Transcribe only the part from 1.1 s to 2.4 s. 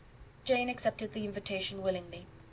the invitation willingly.